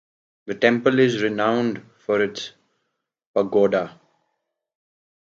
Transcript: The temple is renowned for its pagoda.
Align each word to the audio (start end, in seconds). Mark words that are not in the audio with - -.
The 0.47 0.55
temple 0.55 0.97
is 0.97 1.21
renowned 1.21 1.83
for 1.99 2.23
its 2.23 2.53
pagoda. 3.35 3.99